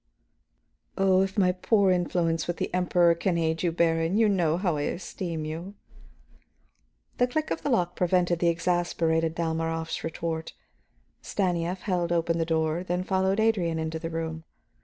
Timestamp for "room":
14.09-14.43